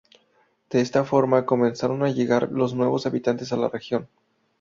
[0.71, 4.07] De esta forma, comenzaron a llegar los nuevos habitantes a la región.